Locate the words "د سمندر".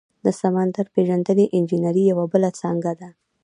0.25-0.85